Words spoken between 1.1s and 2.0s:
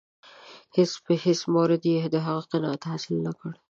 هېڅ مورد کې